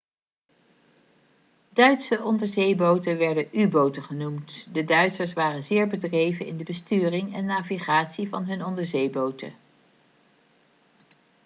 duitse 1.69 2.21
onderzeeboten 2.23 3.17
werden 3.17 3.47
u-boten 3.51 4.03
genoemd 4.03 4.67
de 4.73 4.83
duitsers 4.83 5.33
waren 5.33 5.63
zeer 5.63 5.87
bedreven 5.87 6.45
in 6.45 6.57
de 6.57 6.63
besturing 6.63 7.33
en 7.35 7.45
navigatie 7.45 8.29
van 8.29 8.45
hun 8.45 8.65
onderzeeboten 8.65 9.53